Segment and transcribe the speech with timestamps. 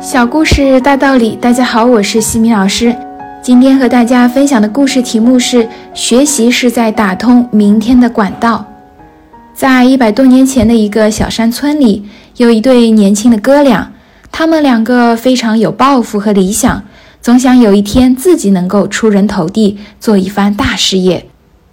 [0.00, 2.94] 小故事大道理，大家好，我是西米老师。
[3.42, 8.64] 今天和大家分享的故事题目是：学习是在打通明天的管道。
[9.52, 12.04] 在一百多年前的一个小山村里，
[12.36, 13.90] 有一对年轻的哥俩，
[14.30, 16.84] 他们两个非常有抱负和理想，
[17.20, 21.26] 总想有一天自己能够出人头地，做一番大事业。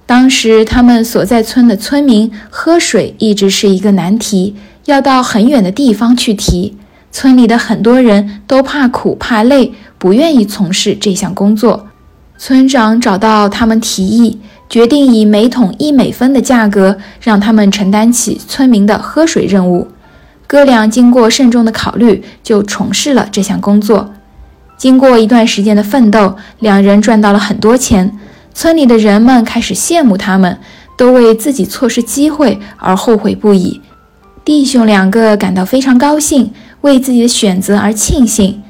[0.08, 4.56] 当时他们所在村的村民喝水一直是一个难题，
[4.86, 6.76] 要到很远的地方去提。
[7.16, 11.88] 村里的很多人都怕苦怕累，不愿意从事这项工作。
[12.38, 14.38] 村长找到他们提议，
[14.70, 19.88] 决定以每桶一美分的价格让他们承担起村民的喝水任务。
[20.46, 24.14] 哥俩经过慎重的考虑，就从事了这项工作。
[24.78, 28.20] 经过一段时间的奋斗，两人赚到了很多钱。
[28.54, 30.58] 村里的人们开始羡慕他们，
[30.98, 33.80] 都为自己错失机会而后悔不已。
[34.44, 36.52] 弟兄两个感到非常高兴。
[36.86, 38.62] 为自己的选择而庆幸，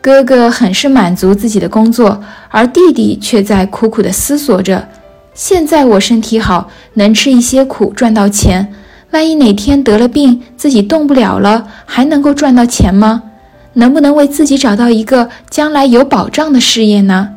[0.00, 4.88] 哥哥很是满足自己的工作，而弟弟却在苦苦地思索着：
[5.34, 8.74] 现在我身体好，能吃一些苦赚到钱，
[9.12, 13.22] 万一哪天得了病，自己动不了了，还能够赚到钱吗？
[13.74, 17.30] 能不能为自己找到一个将来有保障的事业呢？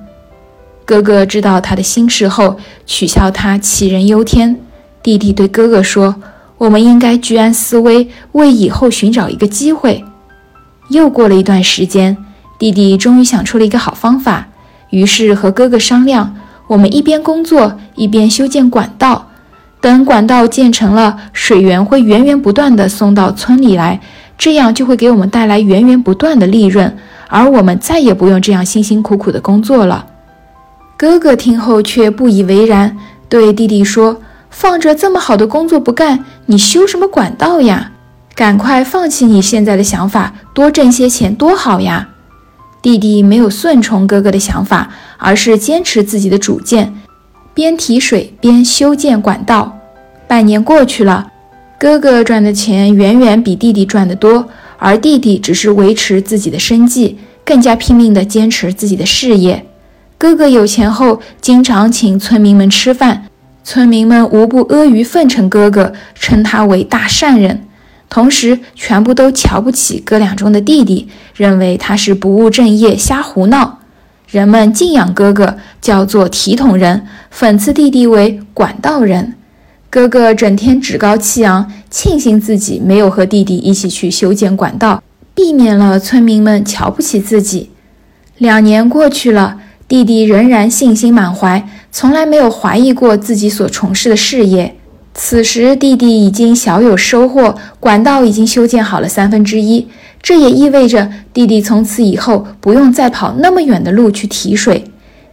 [0.84, 2.58] 哥哥知道他的心事后，
[2.88, 4.60] 取笑他杞人忧天。
[5.04, 6.16] 弟弟对哥哥说。
[6.58, 10.04] 我们应该居安思危，为以后寻找一个机会。
[10.90, 12.18] 又过了一段时间，
[12.58, 14.48] 弟弟终于想出了一个好方法，
[14.90, 16.36] 于是和哥哥商量：
[16.68, 19.28] 我们一边工作，一边修建管道。
[19.80, 24.02] 等管道建成了，水源会源源不断地送到村里来，
[24.38, 26.98] 这样就会给我们带来源源不断的利润，
[27.28, 30.08] 而我们再也不用这样辛辛苦苦的工作了。
[30.98, 32.98] 哥哥听后却不以为然，
[33.30, 34.20] 对弟弟说。
[34.50, 37.92] 放着这么好的工作不干，你修什么管道呀？
[38.36, 42.10] 赶快放弃你现在的想法，多挣些钱多好呀！
[42.84, 46.94] 弟弟没有顺从哥哥的想法，而是坚持自己的主见，
[47.54, 49.76] 边提水边修建管道。
[50.28, 51.32] 半年过去了，
[51.80, 54.48] 哥哥赚的钱远远比弟弟赚得多，
[54.78, 59.66] 而弟弟只是维持自己的生计，更加拼命地坚持自己的事业。
[60.20, 63.26] 哥哥有钱后，经常请村民们吃饭。
[63.70, 67.66] 村民们无不阿谀奉承哥哥，称他为大善人，
[68.08, 73.80] 同时全部都瞧不起哥俩中的弟弟，认为他是不务正业、瞎胡闹。
[74.30, 77.02] 人们敬仰哥哥，叫做提桶人；
[77.38, 79.34] 讽刺弟弟为管道人。
[79.90, 85.04] 哥哥整天趾高气扬，庆幸自己没有和弟弟一起去修建管道，
[85.36, 87.72] 避免了村民们瞧不起自己。
[88.38, 89.58] 两年过去了。
[89.88, 94.76] 弟弟仍然信心满怀，从来没有怀疑过自己所从事的事业。
[95.14, 99.88] 此时，弟弟已经小有收获，管道已经修建好了三分之一。
[100.22, 104.84] 这也意味着弟弟从此以后不用再跑那么远的路去提水。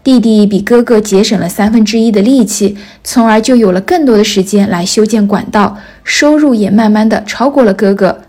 [0.05, 8.21] 弟弟比哥哥节省了三分之一的力气，从而就有了更多的时间来修建管道，收入也慢慢的超过了哥哥。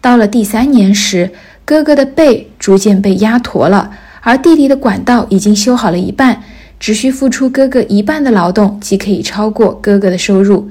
[0.00, 1.30] 到了第三年时，
[1.64, 3.92] 哥哥的背逐渐被压驼了。
[4.22, 6.42] 而弟弟的管道已经修好了一半，
[6.78, 10.68] 只需付出哥哥一半的劳动，即可以超过哥哥的收入。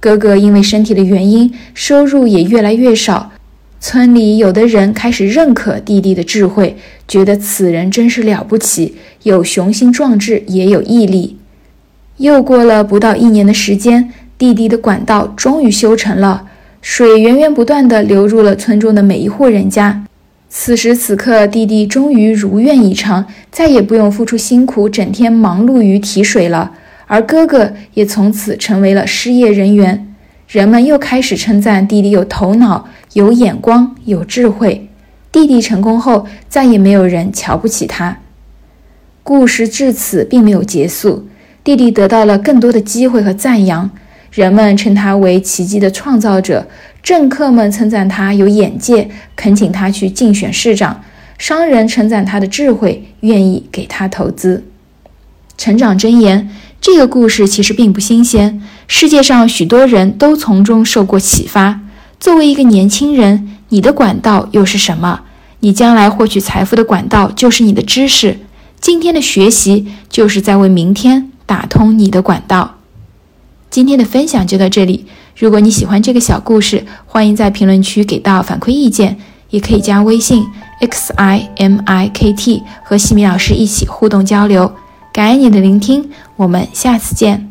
[0.00, 3.32] 哥哥因为身体的原因，收入也越来越少。
[3.80, 6.76] 村里有的人开始认可弟弟的智慧，
[7.06, 11.36] 觉得此人真是了不起，有雄心壮志，也有毅力。
[12.16, 16.46] 又过了不到一年的时间，弟弟的管道终于修成了，
[16.82, 20.04] 水源源不断地流入了村中的每一户人家。
[20.50, 26.72] 此时此刻，弟弟终于如愿以偿，再也不用付出辛苦，整天忙碌于提水了。
[27.06, 30.14] 而哥哥也从此成为了失业人员。
[30.48, 34.88] 人们又开始称赞弟弟有头脑、有眼光、有智慧。
[35.30, 38.18] 弟弟成功后，再也没有人瞧不起他。
[39.22, 41.28] 故事至此并没有结束，
[41.62, 43.90] 弟弟得到了更多的机会和赞扬。
[44.30, 46.66] 人们称他为奇迹的创造者。
[47.02, 51.00] 政客们称赞他有眼界，恳请他去竞选市长；
[51.38, 54.64] 商人称赞他的智慧，愿意给他投资。
[55.56, 56.50] 成长箴言
[56.80, 61.80] 这个故事其实并不新鲜，世界上许多人都从中受过启发。
[62.20, 65.22] 作为一个年轻人，你的管道又是什么？
[65.60, 68.38] 你将来获取财富的管道就是你的知识。
[68.80, 72.77] 今天的学习就是在为明天打通你的管道。
[73.70, 75.06] 今天的分享就到这里。
[75.36, 79.16] 如果你喜欢这个小故事，欢迎在评论区给到反馈意见，
[79.50, 80.44] 也可以加微信
[80.80, 84.72] x i m i k t 和西米老师一起互动交流。
[85.12, 87.47] 感恩你的聆听，我们下次见。